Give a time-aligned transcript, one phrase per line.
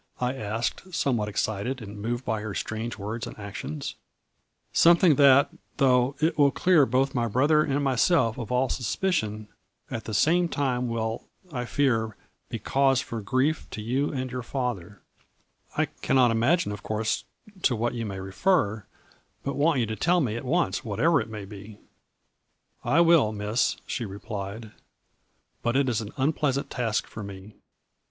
[0.19, 3.93] I asked, some what excited and moved by her strange words and actions.'
[4.87, 9.47] Something that, though it will clear both my brother and myself of all suspi cion,
[9.91, 12.17] at the same time will, I fear,
[12.49, 15.03] be cause for grief to you and your father/
[15.77, 17.23] "'I cannot imagine of course
[17.61, 18.87] to what you may refer,
[19.43, 21.77] but want you to tell me at once, whatever it may be/
[22.83, 24.71] "'I will, Miss/ she replied,'
[25.61, 27.53] but it is an un pleasant task for me.